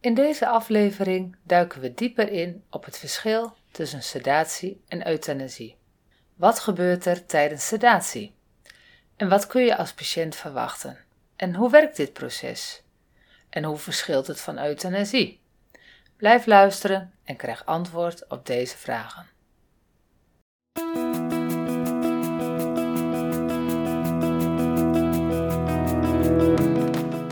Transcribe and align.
In 0.00 0.14
deze 0.14 0.48
aflevering 0.48 1.36
duiken 1.42 1.80
we 1.80 1.94
dieper 1.94 2.28
in 2.28 2.64
op 2.70 2.84
het 2.84 2.98
verschil 2.98 3.56
tussen 3.70 4.02
sedatie 4.02 4.82
en 4.88 5.08
euthanasie. 5.08 5.76
Wat 6.34 6.58
gebeurt 6.58 7.06
er 7.06 7.26
tijdens 7.26 7.66
sedatie? 7.66 8.34
En 9.16 9.28
wat 9.28 9.46
kun 9.46 9.62
je 9.62 9.76
als 9.76 9.92
patiënt 9.92 10.36
verwachten? 10.36 10.98
En 11.36 11.54
hoe 11.54 11.70
werkt 11.70 11.96
dit 11.96 12.12
proces? 12.12 12.82
En 13.50 13.64
hoe 13.64 13.76
verschilt 13.76 14.26
het 14.26 14.40
van 14.40 14.58
euthanasie? 14.58 15.40
Blijf 16.16 16.46
luisteren 16.46 17.12
en 17.24 17.36
krijg 17.36 17.66
antwoord 17.66 18.28
op 18.28 18.46
deze 18.46 18.76
vragen. 18.76 19.26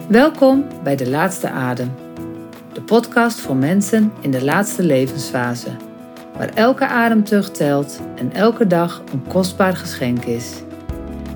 Welkom 0.08 0.82
bij 0.82 0.96
De 0.96 1.08
Laatste 1.08 1.50
Adem, 1.50 2.07
de 2.78 2.84
podcast 2.84 3.40
voor 3.40 3.56
mensen 3.56 4.12
in 4.20 4.30
de 4.30 4.44
laatste 4.44 4.82
levensfase, 4.82 5.68
waar 6.36 6.50
elke 6.54 6.86
ademteug 6.86 7.50
telt 7.50 8.00
en 8.14 8.32
elke 8.32 8.66
dag 8.66 9.02
een 9.12 9.22
kostbaar 9.28 9.76
geschenk 9.76 10.24
is. 10.24 10.62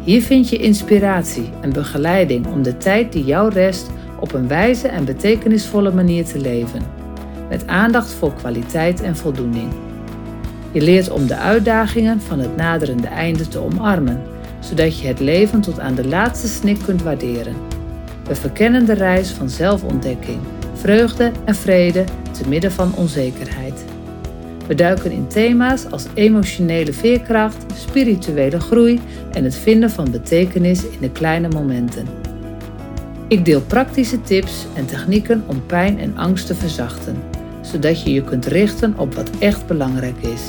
Hier 0.02 0.22
vind 0.22 0.48
je 0.48 0.56
inspiratie 0.56 1.50
en 1.60 1.72
begeleiding 1.72 2.46
om 2.46 2.62
de 2.62 2.76
tijd 2.76 3.12
die 3.12 3.24
jou 3.24 3.52
rest 3.52 3.90
op 4.20 4.32
een 4.32 4.48
wijze 4.48 4.88
en 4.88 5.04
betekenisvolle 5.04 5.92
manier 5.92 6.24
te 6.24 6.38
leven, 6.38 6.82
met 7.48 7.66
aandacht 7.66 8.12
voor 8.12 8.34
kwaliteit 8.34 9.00
en 9.00 9.16
voldoening. 9.16 9.72
Je 10.72 10.80
leert 10.80 11.10
om 11.10 11.26
de 11.26 11.36
uitdagingen 11.36 12.20
van 12.20 12.38
het 12.38 12.56
naderende 12.56 13.08
einde 13.08 13.48
te 13.48 13.58
omarmen, 13.58 14.22
zodat 14.60 14.98
je 14.98 15.06
het 15.06 15.20
leven 15.20 15.60
tot 15.60 15.80
aan 15.80 15.94
de 15.94 16.08
laatste 16.08 16.48
snik 16.48 16.78
kunt 16.84 17.02
waarderen. 17.02 17.56
We 18.24 18.34
verkennen 18.34 18.86
de 18.86 18.94
reis 18.94 19.30
van 19.30 19.48
zelfontdekking, 19.48 20.40
vreugde 20.82 21.32
en 21.44 21.54
vrede 21.54 22.04
te 22.30 22.48
midden 22.48 22.72
van 22.72 22.94
onzekerheid. 22.94 23.84
We 24.66 24.74
duiken 24.74 25.10
in 25.10 25.26
thema's 25.26 25.86
als 25.90 26.06
emotionele 26.14 26.92
veerkracht, 26.92 27.64
spirituele 27.74 28.60
groei 28.60 29.00
en 29.32 29.44
het 29.44 29.54
vinden 29.54 29.90
van 29.90 30.10
betekenis 30.10 30.84
in 30.84 30.98
de 31.00 31.10
kleine 31.10 31.48
momenten. 31.48 32.06
Ik 33.28 33.44
deel 33.44 33.60
praktische 33.60 34.20
tips 34.20 34.66
en 34.74 34.86
technieken 34.86 35.44
om 35.46 35.66
pijn 35.66 35.98
en 35.98 36.16
angst 36.16 36.46
te 36.46 36.54
verzachten, 36.54 37.16
zodat 37.60 38.02
je 38.02 38.12
je 38.12 38.24
kunt 38.24 38.46
richten 38.46 38.98
op 38.98 39.14
wat 39.14 39.30
echt 39.38 39.66
belangrijk 39.66 40.22
is. 40.22 40.42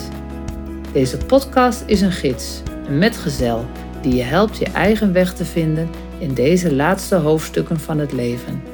Deze 0.93 1.17
podcast 1.17 1.83
is 1.85 2.01
een 2.01 2.11
gids, 2.11 2.61
een 2.87 2.97
metgezel, 2.97 3.65
die 4.01 4.15
je 4.15 4.23
helpt 4.23 4.57
je 4.57 4.65
eigen 4.65 5.13
weg 5.13 5.33
te 5.33 5.45
vinden 5.45 5.89
in 6.17 6.33
deze 6.33 6.73
laatste 6.73 7.15
hoofdstukken 7.15 7.79
van 7.79 7.99
het 7.99 8.11
leven. 8.11 8.72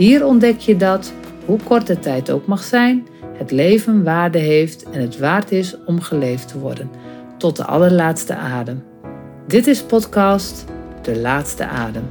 Hier 0.00 0.24
ontdek 0.24 0.58
je 0.58 0.76
dat, 0.76 1.12
hoe 1.44 1.58
kort 1.62 1.86
de 1.86 1.98
tijd 1.98 2.30
ook 2.30 2.46
mag 2.46 2.62
zijn, 2.62 3.06
het 3.36 3.50
leven 3.50 4.04
waarde 4.04 4.38
heeft 4.38 4.90
en 4.90 5.00
het 5.00 5.18
waard 5.18 5.52
is 5.52 5.76
om 5.86 6.00
geleefd 6.00 6.48
te 6.48 6.58
worden, 6.58 6.90
tot 7.38 7.56
de 7.56 7.64
allerlaatste 7.64 8.34
adem. 8.34 8.82
Dit 9.46 9.66
is 9.66 9.82
podcast 9.82 10.64
De 11.02 11.16
Laatste 11.16 11.66
Adem. 11.66 12.08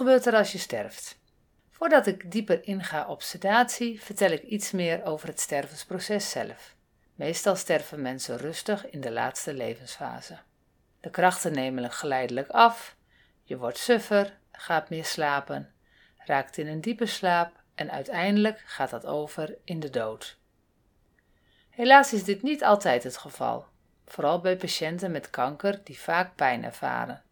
Gebeurt 0.00 0.26
er 0.26 0.34
als 0.34 0.52
je 0.52 0.58
sterft? 0.58 1.18
Voordat 1.70 2.06
ik 2.06 2.30
dieper 2.30 2.64
inga 2.64 3.06
op 3.06 3.22
sedatie, 3.22 4.02
vertel 4.02 4.30
ik 4.30 4.42
iets 4.42 4.70
meer 4.70 5.04
over 5.04 5.28
het 5.28 5.40
stervensproces 5.40 6.30
zelf. 6.30 6.74
Meestal 7.14 7.56
sterven 7.56 8.02
mensen 8.02 8.36
rustig 8.36 8.90
in 8.90 9.00
de 9.00 9.10
laatste 9.10 9.54
levensfase. 9.54 10.38
De 11.00 11.10
krachten 11.10 11.52
nemen 11.52 11.90
geleidelijk 11.90 12.48
af, 12.48 12.96
je 13.42 13.56
wordt 13.56 13.78
suffer, 13.78 14.38
gaat 14.52 14.90
meer 14.90 15.04
slapen, 15.04 15.72
raakt 16.16 16.58
in 16.58 16.66
een 16.66 16.80
diepe 16.80 17.06
slaap 17.06 17.62
en 17.74 17.90
uiteindelijk 17.90 18.62
gaat 18.64 18.90
dat 18.90 19.06
over 19.06 19.56
in 19.64 19.80
de 19.80 19.90
dood. 19.90 20.38
Helaas 21.70 22.12
is 22.12 22.24
dit 22.24 22.42
niet 22.42 22.64
altijd 22.64 23.02
het 23.02 23.16
geval, 23.16 23.66
vooral 24.06 24.40
bij 24.40 24.56
patiënten 24.56 25.10
met 25.10 25.30
kanker 25.30 25.80
die 25.84 25.98
vaak 25.98 26.34
pijn 26.34 26.64
ervaren. 26.64 27.22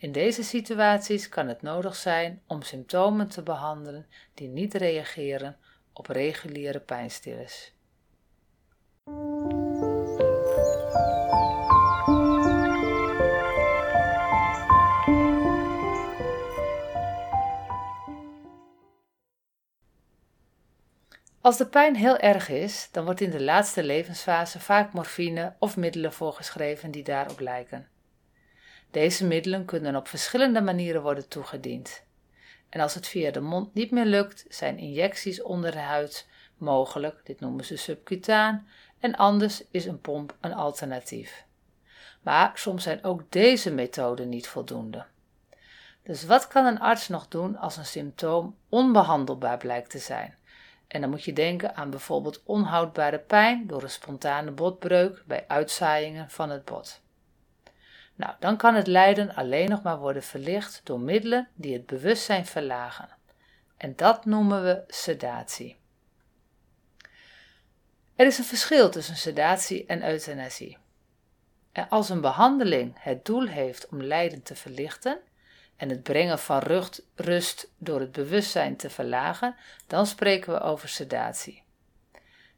In 0.00 0.12
deze 0.12 0.42
situaties 0.42 1.28
kan 1.28 1.48
het 1.48 1.62
nodig 1.62 1.96
zijn 1.96 2.42
om 2.46 2.62
symptomen 2.62 3.28
te 3.28 3.42
behandelen 3.42 4.06
die 4.34 4.48
niet 4.48 4.74
reageren 4.74 5.56
op 5.92 6.06
reguliere 6.06 6.80
pijnstillers. 6.80 7.72
Als 21.40 21.56
de 21.56 21.66
pijn 21.70 21.96
heel 21.96 22.18
erg 22.18 22.48
is, 22.48 22.88
dan 22.92 23.04
wordt 23.04 23.20
in 23.20 23.30
de 23.30 23.42
laatste 23.42 23.84
levensfase 23.84 24.60
vaak 24.60 24.92
morfine 24.92 25.54
of 25.58 25.76
middelen 25.76 26.12
voorgeschreven 26.12 26.90
die 26.90 27.04
daarop 27.04 27.40
lijken. 27.40 27.88
Deze 28.90 29.26
middelen 29.26 29.64
kunnen 29.64 29.96
op 29.96 30.08
verschillende 30.08 30.60
manieren 30.60 31.02
worden 31.02 31.28
toegediend. 31.28 32.02
En 32.68 32.80
als 32.80 32.94
het 32.94 33.06
via 33.06 33.30
de 33.30 33.40
mond 33.40 33.74
niet 33.74 33.90
meer 33.90 34.04
lukt, 34.04 34.44
zijn 34.48 34.78
injecties 34.78 35.42
onder 35.42 35.70
de 35.70 35.78
huid 35.78 36.28
mogelijk, 36.56 37.20
dit 37.24 37.40
noemen 37.40 37.64
ze 37.64 37.76
subcutaan, 37.76 38.68
en 38.98 39.16
anders 39.16 39.64
is 39.70 39.84
een 39.84 40.00
pomp 40.00 40.36
een 40.40 40.54
alternatief. 40.54 41.44
Maar 42.22 42.52
soms 42.54 42.82
zijn 42.82 43.04
ook 43.04 43.22
deze 43.28 43.72
methoden 43.72 44.28
niet 44.28 44.48
voldoende. 44.48 45.04
Dus 46.02 46.24
wat 46.24 46.46
kan 46.48 46.66
een 46.66 46.80
arts 46.80 47.08
nog 47.08 47.28
doen 47.28 47.56
als 47.56 47.76
een 47.76 47.86
symptoom 47.86 48.56
onbehandelbaar 48.68 49.58
blijkt 49.58 49.90
te 49.90 49.98
zijn? 49.98 50.36
En 50.86 51.00
dan 51.00 51.10
moet 51.10 51.24
je 51.24 51.32
denken 51.32 51.76
aan 51.76 51.90
bijvoorbeeld 51.90 52.42
onhoudbare 52.44 53.18
pijn 53.18 53.66
door 53.66 53.82
een 53.82 53.90
spontane 53.90 54.50
botbreuk 54.50 55.22
bij 55.26 55.44
uitzaaiingen 55.48 56.30
van 56.30 56.50
het 56.50 56.64
bot. 56.64 57.00
Nou, 58.18 58.34
dan 58.38 58.56
kan 58.56 58.74
het 58.74 58.86
lijden 58.86 59.34
alleen 59.34 59.70
nog 59.70 59.82
maar 59.82 59.98
worden 59.98 60.22
verlicht 60.22 60.80
door 60.84 61.00
middelen 61.00 61.48
die 61.54 61.72
het 61.72 61.86
bewustzijn 61.86 62.46
verlagen. 62.46 63.08
En 63.76 63.96
dat 63.96 64.24
noemen 64.24 64.62
we 64.62 64.84
sedatie. 64.86 65.76
Er 68.14 68.26
is 68.26 68.38
een 68.38 68.44
verschil 68.44 68.90
tussen 68.90 69.16
sedatie 69.16 69.86
en 69.86 70.08
euthanasie. 70.08 70.78
En 71.72 71.88
als 71.88 72.08
een 72.08 72.20
behandeling 72.20 72.96
het 72.98 73.24
doel 73.24 73.46
heeft 73.46 73.88
om 73.88 74.02
lijden 74.02 74.42
te 74.42 74.54
verlichten 74.56 75.18
en 75.76 75.88
het 75.88 76.02
brengen 76.02 76.38
van 76.38 76.58
rust 77.14 77.70
door 77.76 78.00
het 78.00 78.12
bewustzijn 78.12 78.76
te 78.76 78.90
verlagen, 78.90 79.56
dan 79.86 80.06
spreken 80.06 80.52
we 80.52 80.60
over 80.60 80.88
sedatie. 80.88 81.62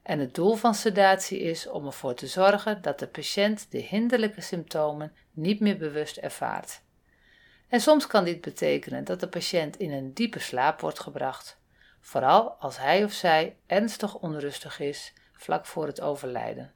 En 0.02 0.18
het 0.18 0.34
doel 0.34 0.54
van 0.54 0.74
sedatie 0.74 1.40
is 1.40 1.68
om 1.68 1.86
ervoor 1.86 2.14
te 2.14 2.26
zorgen 2.26 2.82
dat 2.82 2.98
de 2.98 3.06
patiënt 3.06 3.70
de 3.70 3.78
hinderlijke 3.78 4.40
symptomen 4.40 5.12
niet 5.32 5.60
meer 5.60 5.76
bewust 5.76 6.16
ervaart. 6.16 6.80
En 7.68 7.80
soms 7.80 8.06
kan 8.06 8.24
dit 8.24 8.40
betekenen 8.40 9.04
dat 9.04 9.20
de 9.20 9.28
patiënt 9.28 9.76
in 9.76 9.92
een 9.92 10.12
diepe 10.14 10.38
slaap 10.38 10.80
wordt 10.80 11.00
gebracht, 11.00 11.58
vooral 12.00 12.50
als 12.50 12.78
hij 12.78 13.04
of 13.04 13.12
zij 13.12 13.56
ernstig 13.66 14.14
onrustig 14.14 14.80
is 14.80 15.12
vlak 15.32 15.66
voor 15.66 15.86
het 15.86 16.00
overlijden. 16.00 16.72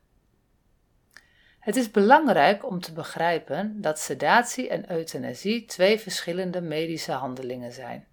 Het 1.59 1.77
is 1.77 1.91
belangrijk 1.91 2.67
om 2.67 2.81
te 2.81 2.93
begrijpen 2.93 3.81
dat 3.81 3.99
sedatie 3.99 4.69
en 4.69 4.91
euthanasie 4.93 5.65
twee 5.65 6.01
verschillende 6.01 6.61
medische 6.61 7.13
handelingen 7.13 7.73
zijn. 7.73 8.07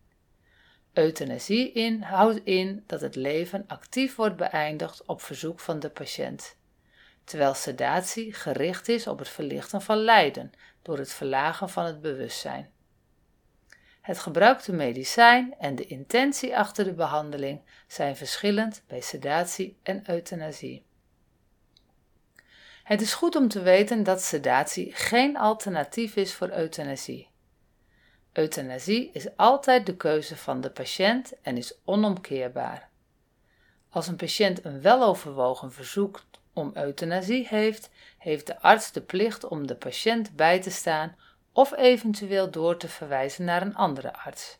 Euthanasie 0.93 2.03
houdt 2.03 2.39
in 2.43 2.83
dat 2.87 3.01
het 3.01 3.15
leven 3.15 3.63
actief 3.67 4.15
wordt 4.15 4.35
beëindigd 4.35 5.05
op 5.05 5.21
verzoek 5.21 5.59
van 5.59 5.79
de 5.79 5.89
patiënt, 5.89 6.55
terwijl 7.23 7.53
sedatie 7.53 8.33
gericht 8.33 8.89
is 8.89 9.07
op 9.07 9.19
het 9.19 9.29
verlichten 9.29 9.81
van 9.81 9.97
lijden 9.97 10.51
door 10.81 10.97
het 10.97 11.13
verlagen 11.13 11.69
van 11.69 11.85
het 11.85 12.01
bewustzijn. 12.01 12.71
Het 14.01 14.19
gebruikte 14.19 14.73
medicijn 14.73 15.55
en 15.59 15.75
de 15.75 15.85
intentie 15.85 16.57
achter 16.57 16.83
de 16.83 16.93
behandeling 16.93 17.61
zijn 17.87 18.15
verschillend 18.15 18.83
bij 18.87 19.01
sedatie 19.01 19.77
en 19.83 20.09
euthanasie. 20.09 20.85
Het 22.83 23.01
is 23.01 23.13
goed 23.13 23.35
om 23.35 23.47
te 23.47 23.61
weten 23.61 24.03
dat 24.03 24.21
sedatie 24.21 24.95
geen 24.95 25.37
alternatief 25.37 26.15
is 26.15 26.33
voor 26.33 26.49
euthanasie. 26.49 27.30
Euthanasie 28.33 29.09
is 29.13 29.37
altijd 29.37 29.85
de 29.85 29.95
keuze 29.95 30.37
van 30.37 30.61
de 30.61 30.69
patiënt 30.69 31.33
en 31.41 31.57
is 31.57 31.73
onomkeerbaar. 31.85 32.89
Als 33.89 34.07
een 34.07 34.15
patiënt 34.15 34.65
een 34.65 34.81
weloverwogen 34.81 35.71
verzoek 35.71 36.23
om 36.53 36.71
euthanasie 36.73 37.47
heeft, 37.47 37.89
heeft 38.17 38.47
de 38.47 38.59
arts 38.59 38.91
de 38.91 39.01
plicht 39.01 39.45
om 39.45 39.67
de 39.67 39.75
patiënt 39.75 40.35
bij 40.35 40.61
te 40.61 40.71
staan 40.71 41.15
of 41.51 41.77
eventueel 41.77 42.51
door 42.51 42.77
te 42.77 42.87
verwijzen 42.87 43.45
naar 43.45 43.61
een 43.61 43.75
andere 43.75 44.13
arts. 44.13 44.57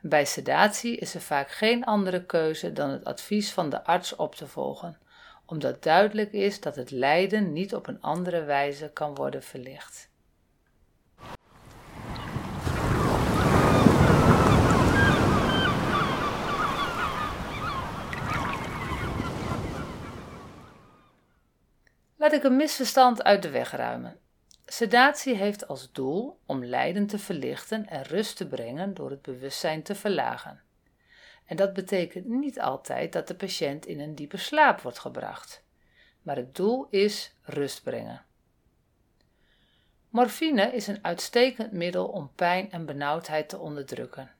Bij 0.00 0.24
sedatie 0.24 0.96
is 0.96 1.14
er 1.14 1.20
vaak 1.20 1.50
geen 1.50 1.84
andere 1.84 2.24
keuze 2.24 2.72
dan 2.72 2.90
het 2.90 3.04
advies 3.04 3.52
van 3.52 3.70
de 3.70 3.84
arts 3.84 4.16
op 4.16 4.34
te 4.34 4.46
volgen, 4.46 4.98
omdat 5.46 5.82
duidelijk 5.82 6.32
is 6.32 6.60
dat 6.60 6.76
het 6.76 6.90
lijden 6.90 7.52
niet 7.52 7.74
op 7.74 7.86
een 7.86 8.00
andere 8.00 8.44
wijze 8.44 8.90
kan 8.92 9.14
worden 9.14 9.42
verlicht. 9.42 10.12
Laat 22.24 22.32
ik 22.32 22.42
een 22.42 22.56
misverstand 22.56 23.22
uit 23.22 23.42
de 23.42 23.50
weg 23.50 23.70
ruimen. 23.70 24.18
Sedatie 24.66 25.34
heeft 25.34 25.68
als 25.68 25.92
doel 25.92 26.40
om 26.46 26.64
lijden 26.64 27.06
te 27.06 27.18
verlichten 27.18 27.86
en 27.86 28.02
rust 28.02 28.36
te 28.36 28.46
brengen 28.46 28.94
door 28.94 29.10
het 29.10 29.22
bewustzijn 29.22 29.82
te 29.82 29.94
verlagen. 29.94 30.62
En 31.46 31.56
dat 31.56 31.72
betekent 31.72 32.26
niet 32.26 32.60
altijd 32.60 33.12
dat 33.12 33.28
de 33.28 33.34
patiënt 33.34 33.86
in 33.86 34.00
een 34.00 34.14
diepe 34.14 34.36
slaap 34.36 34.80
wordt 34.80 34.98
gebracht, 34.98 35.64
maar 36.22 36.36
het 36.36 36.54
doel 36.54 36.86
is 36.90 37.34
rust 37.42 37.82
brengen. 37.82 38.24
Morfine 40.08 40.72
is 40.72 40.86
een 40.86 41.04
uitstekend 41.04 41.72
middel 41.72 42.06
om 42.06 42.30
pijn 42.34 42.70
en 42.70 42.86
benauwdheid 42.86 43.48
te 43.48 43.58
onderdrukken, 43.58 44.30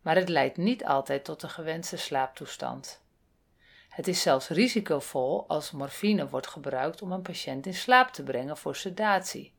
maar 0.00 0.16
het 0.16 0.28
leidt 0.28 0.56
niet 0.56 0.84
altijd 0.84 1.24
tot 1.24 1.40
de 1.40 1.48
gewenste 1.48 1.96
slaaptoestand. 1.96 3.01
Het 3.92 4.08
is 4.08 4.22
zelfs 4.22 4.48
risicovol 4.48 5.48
als 5.48 5.70
morfine 5.70 6.28
wordt 6.28 6.46
gebruikt 6.46 7.02
om 7.02 7.12
een 7.12 7.22
patiënt 7.22 7.66
in 7.66 7.74
slaap 7.74 8.08
te 8.08 8.22
brengen 8.22 8.56
voor 8.56 8.76
sedatie. 8.76 9.52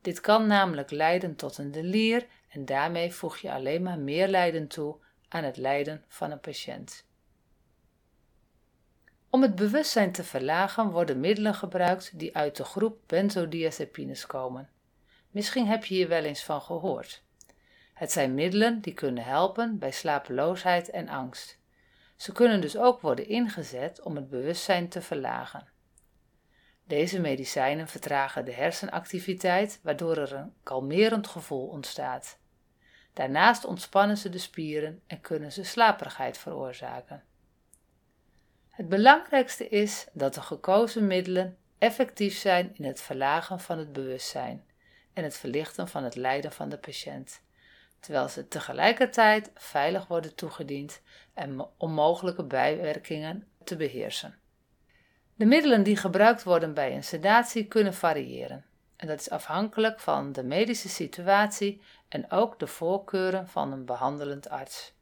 Dit 0.00 0.20
kan 0.20 0.46
namelijk 0.46 0.90
leiden 0.90 1.36
tot 1.36 1.58
een 1.58 1.70
delier 1.70 2.26
en 2.48 2.64
daarmee 2.64 3.12
voeg 3.12 3.36
je 3.36 3.52
alleen 3.52 3.82
maar 3.82 3.98
meer 3.98 4.28
lijden 4.28 4.66
toe 4.68 4.96
aan 5.28 5.44
het 5.44 5.56
lijden 5.56 6.04
van 6.08 6.30
een 6.30 6.40
patiënt. 6.40 7.04
Om 9.30 9.42
het 9.42 9.54
bewustzijn 9.54 10.12
te 10.12 10.24
verlagen 10.24 10.90
worden 10.90 11.20
middelen 11.20 11.54
gebruikt 11.54 12.18
die 12.18 12.36
uit 12.36 12.56
de 12.56 12.64
groep 12.64 12.98
benzodiazepines 13.06 14.26
komen. 14.26 14.70
Misschien 15.30 15.66
heb 15.66 15.84
je 15.84 15.94
hier 15.94 16.08
wel 16.08 16.24
eens 16.24 16.44
van 16.44 16.60
gehoord. 16.60 17.22
Het 17.94 18.12
zijn 18.12 18.34
middelen 18.34 18.80
die 18.80 18.94
kunnen 18.94 19.24
helpen 19.24 19.78
bij 19.78 19.90
slapeloosheid 19.90 20.90
en 20.90 21.08
angst. 21.08 21.58
Ze 22.16 22.32
kunnen 22.32 22.60
dus 22.60 22.76
ook 22.76 23.00
worden 23.00 23.28
ingezet 23.28 24.02
om 24.02 24.16
het 24.16 24.30
bewustzijn 24.30 24.88
te 24.88 25.02
verlagen. 25.02 25.68
Deze 26.84 27.20
medicijnen 27.20 27.88
vertragen 27.88 28.44
de 28.44 28.52
hersenactiviteit, 28.52 29.80
waardoor 29.82 30.16
er 30.16 30.32
een 30.32 30.54
kalmerend 30.62 31.26
gevoel 31.26 31.66
ontstaat. 31.66 32.38
Daarnaast 33.12 33.64
ontspannen 33.64 34.16
ze 34.16 34.28
de 34.28 34.38
spieren 34.38 35.02
en 35.06 35.20
kunnen 35.20 35.52
ze 35.52 35.64
slaperigheid 35.64 36.38
veroorzaken. 36.38 37.24
Het 38.68 38.88
belangrijkste 38.88 39.68
is 39.68 40.06
dat 40.12 40.34
de 40.34 40.42
gekozen 40.42 41.06
middelen 41.06 41.56
effectief 41.78 42.38
zijn 42.38 42.74
in 42.74 42.84
het 42.84 43.00
verlagen 43.00 43.60
van 43.60 43.78
het 43.78 43.92
bewustzijn 43.92 44.64
en 45.12 45.24
het 45.24 45.36
verlichten 45.36 45.88
van 45.88 46.04
het 46.04 46.14
lijden 46.14 46.52
van 46.52 46.68
de 46.68 46.78
patiënt 46.78 47.44
terwijl 48.06 48.28
ze 48.28 48.48
tegelijkertijd 48.48 49.50
veilig 49.54 50.06
worden 50.06 50.34
toegediend 50.34 51.00
en 51.34 51.66
om 51.76 51.92
mogelijke 51.92 52.44
bijwerkingen 52.44 53.48
te 53.64 53.76
beheersen. 53.76 54.38
De 55.34 55.44
middelen 55.44 55.82
die 55.82 55.96
gebruikt 55.96 56.42
worden 56.42 56.74
bij 56.74 56.94
een 56.94 57.04
sedatie 57.04 57.66
kunnen 57.66 57.94
variëren. 57.94 58.64
En 58.96 59.06
dat 59.06 59.20
is 59.20 59.30
afhankelijk 59.30 60.00
van 60.00 60.32
de 60.32 60.42
medische 60.42 60.88
situatie 60.88 61.82
en 62.08 62.30
ook 62.30 62.58
de 62.58 62.66
voorkeuren 62.66 63.48
van 63.48 63.72
een 63.72 63.84
behandelend 63.84 64.48
arts. 64.48 64.94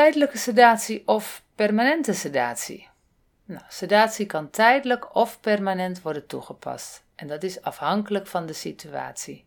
Tijdelijke 0.00 0.38
sedatie 0.38 1.02
of 1.06 1.44
permanente 1.54 2.12
sedatie. 2.12 2.88
Nou, 3.44 3.62
sedatie 3.68 4.26
kan 4.26 4.50
tijdelijk 4.50 5.14
of 5.14 5.40
permanent 5.40 6.02
worden 6.02 6.26
toegepast 6.26 7.04
en 7.14 7.26
dat 7.26 7.42
is 7.42 7.62
afhankelijk 7.62 8.26
van 8.26 8.46
de 8.46 8.52
situatie. 8.52 9.46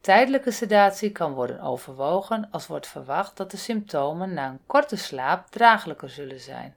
Tijdelijke 0.00 0.50
sedatie 0.50 1.12
kan 1.12 1.32
worden 1.32 1.60
overwogen 1.60 2.48
als 2.50 2.66
wordt 2.66 2.86
verwacht 2.86 3.36
dat 3.36 3.50
de 3.50 3.56
symptomen 3.56 4.34
na 4.34 4.48
een 4.48 4.60
korte 4.66 4.96
slaap 4.96 5.50
draaglijker 5.50 6.10
zullen 6.10 6.40
zijn, 6.40 6.76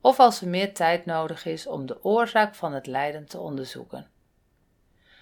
of 0.00 0.18
als 0.18 0.40
er 0.40 0.48
meer 0.48 0.74
tijd 0.74 1.06
nodig 1.06 1.44
is 1.44 1.66
om 1.66 1.86
de 1.86 2.04
oorzaak 2.04 2.54
van 2.54 2.72
het 2.72 2.86
lijden 2.86 3.26
te 3.26 3.38
onderzoeken. 3.38 4.06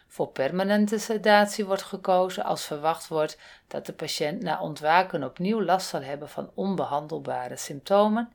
Voor 0.09 0.29
permanente 0.29 0.99
sedatie 0.99 1.65
wordt 1.65 1.83
gekozen 1.83 2.45
als 2.45 2.65
verwacht 2.65 3.09
wordt 3.09 3.39
dat 3.67 3.87
de 3.87 3.93
patiënt 3.93 4.43
na 4.43 4.61
ontwaken 4.61 5.25
opnieuw 5.25 5.63
last 5.63 5.89
zal 5.89 6.03
hebben 6.03 6.29
van 6.29 6.51
onbehandelbare 6.55 7.57
symptomen 7.57 8.33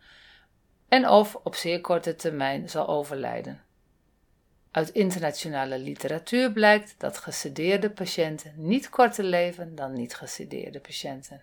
en 0.87 1.09
of 1.09 1.35
op 1.35 1.55
zeer 1.55 1.81
korte 1.81 2.15
termijn 2.15 2.69
zal 2.69 2.87
overlijden. 2.87 3.61
Uit 4.71 4.89
internationale 4.89 5.77
literatuur 5.79 6.51
blijkt 6.51 6.95
dat 6.97 7.17
gesedeerde 7.17 7.89
patiënten 7.89 8.53
niet 8.55 8.89
korter 8.89 9.23
leven 9.23 9.75
dan 9.75 9.93
niet 9.93 10.15
gesedeerde 10.15 10.79
patiënten. 10.79 11.41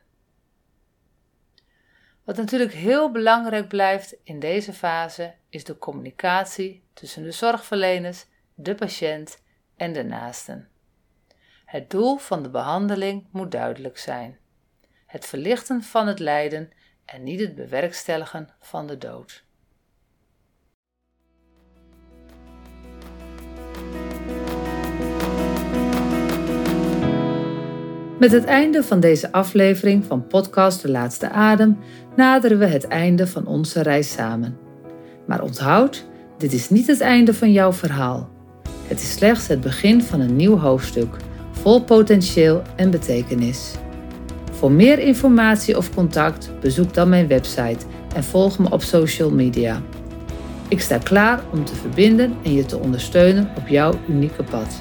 Wat 2.24 2.36
natuurlijk 2.36 2.72
heel 2.72 3.10
belangrijk 3.10 3.68
blijft 3.68 4.16
in 4.22 4.40
deze 4.40 4.72
fase 4.72 5.34
is 5.48 5.64
de 5.64 5.78
communicatie 5.78 6.82
tussen 6.92 7.22
de 7.22 7.32
zorgverleners, 7.32 8.26
de 8.54 8.74
patiënt 8.74 9.39
en 9.80 9.92
de 9.92 10.04
naasten. 10.04 10.68
Het 11.64 11.90
doel 11.90 12.16
van 12.16 12.42
de 12.42 12.50
behandeling 12.50 13.26
moet 13.30 13.50
duidelijk 13.50 13.98
zijn: 13.98 14.38
het 15.06 15.26
verlichten 15.26 15.82
van 15.82 16.06
het 16.06 16.18
lijden 16.18 16.70
en 17.04 17.22
niet 17.22 17.40
het 17.40 17.54
bewerkstelligen 17.54 18.48
van 18.58 18.86
de 18.86 18.98
dood. 18.98 19.44
Met 28.18 28.32
het 28.32 28.44
einde 28.44 28.82
van 28.82 29.00
deze 29.00 29.32
aflevering 29.32 30.04
van 30.04 30.26
podcast 30.26 30.82
De 30.82 30.90
Laatste 30.90 31.30
Adem 31.30 31.78
naderen 32.16 32.58
we 32.58 32.66
het 32.66 32.86
einde 32.86 33.26
van 33.26 33.46
onze 33.46 33.82
reis 33.82 34.12
samen. 34.12 34.58
Maar 35.26 35.42
onthoud, 35.42 36.06
dit 36.38 36.52
is 36.52 36.70
niet 36.70 36.86
het 36.86 37.00
einde 37.00 37.34
van 37.34 37.52
jouw 37.52 37.72
verhaal. 37.72 38.39
Het 38.90 39.00
is 39.00 39.12
slechts 39.12 39.46
het 39.46 39.60
begin 39.60 40.02
van 40.02 40.20
een 40.20 40.36
nieuw 40.36 40.58
hoofdstuk, 40.58 41.16
vol 41.52 41.82
potentieel 41.82 42.62
en 42.76 42.90
betekenis. 42.90 43.70
Voor 44.52 44.72
meer 44.72 44.98
informatie 44.98 45.76
of 45.76 45.94
contact 45.94 46.50
bezoek 46.60 46.94
dan 46.94 47.08
mijn 47.08 47.26
website 47.26 47.86
en 48.14 48.24
volg 48.24 48.58
me 48.58 48.70
op 48.70 48.82
social 48.82 49.30
media. 49.30 49.82
Ik 50.68 50.80
sta 50.80 50.98
klaar 50.98 51.42
om 51.52 51.64
te 51.64 51.74
verbinden 51.74 52.34
en 52.42 52.52
je 52.52 52.66
te 52.66 52.78
ondersteunen 52.78 53.50
op 53.56 53.68
jouw 53.68 53.92
unieke 54.08 54.42
pad. 54.42 54.80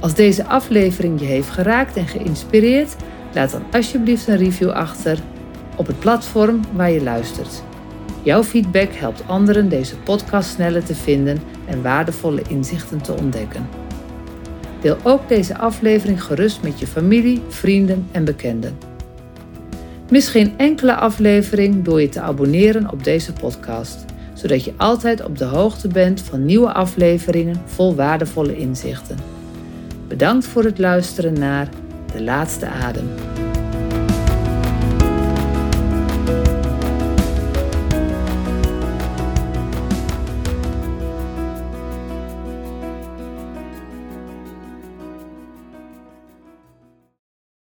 Als 0.00 0.14
deze 0.14 0.44
aflevering 0.44 1.20
je 1.20 1.26
heeft 1.26 1.50
geraakt 1.50 1.96
en 1.96 2.06
geïnspireerd, 2.06 2.96
laat 3.34 3.50
dan 3.50 3.62
alsjeblieft 3.72 4.26
een 4.26 4.36
review 4.36 4.70
achter 4.70 5.18
op 5.76 5.86
het 5.86 5.98
platform 5.98 6.60
waar 6.72 6.90
je 6.90 7.02
luistert. 7.02 7.62
Jouw 8.22 8.42
feedback 8.42 8.92
helpt 8.92 9.22
anderen 9.26 9.68
deze 9.68 9.96
podcast 9.96 10.50
sneller 10.50 10.84
te 10.84 10.94
vinden 10.94 11.40
en 11.68 11.82
waardevolle 11.82 12.42
inzichten 12.48 13.00
te 13.00 13.12
ontdekken. 13.12 13.68
Deel 14.80 14.96
ook 15.02 15.28
deze 15.28 15.58
aflevering 15.58 16.22
gerust 16.22 16.62
met 16.62 16.78
je 16.78 16.86
familie, 16.86 17.42
vrienden 17.48 18.08
en 18.12 18.24
bekenden. 18.24 18.78
Mis 20.10 20.28
geen 20.28 20.54
enkele 20.56 20.94
aflevering 20.94 21.84
door 21.84 22.00
je 22.00 22.08
te 22.08 22.20
abonneren 22.20 22.90
op 22.90 23.04
deze 23.04 23.32
podcast, 23.32 24.04
zodat 24.34 24.64
je 24.64 24.72
altijd 24.76 25.24
op 25.24 25.38
de 25.38 25.44
hoogte 25.44 25.88
bent 25.88 26.20
van 26.20 26.44
nieuwe 26.44 26.72
afleveringen 26.72 27.62
vol 27.64 27.94
waardevolle 27.94 28.56
inzichten. 28.56 29.18
Bedankt 30.08 30.46
voor 30.46 30.64
het 30.64 30.78
luisteren 30.78 31.32
naar 31.32 31.68
De 32.12 32.22
Laatste 32.22 32.66
Adem. 32.66 33.37